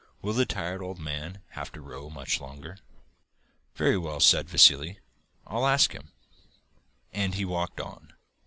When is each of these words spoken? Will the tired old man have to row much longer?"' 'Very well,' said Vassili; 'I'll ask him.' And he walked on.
Will 0.23 0.33
the 0.33 0.47
tired 0.47 0.81
old 0.81 0.97
man 0.97 1.43
have 1.49 1.71
to 1.73 1.79
row 1.79 2.09
much 2.09 2.41
longer?"' 2.41 2.79
'Very 3.75 3.99
well,' 3.99 4.19
said 4.19 4.49
Vassili; 4.49 4.97
'I'll 5.45 5.67
ask 5.67 5.91
him.' 5.93 6.11
And 7.13 7.35
he 7.35 7.45
walked 7.45 7.79
on. 7.79 8.11